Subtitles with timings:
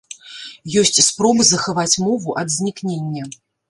[0.83, 3.33] Ёсць спробы захаваць мову ад знікнення.